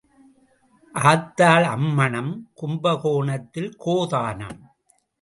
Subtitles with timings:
[0.95, 4.59] ஆத்தாள் அம்மணம் கும்பகோணத்தில் கோதானம்.